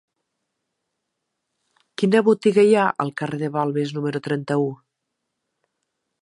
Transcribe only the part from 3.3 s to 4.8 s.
de Balmes número trenta-u?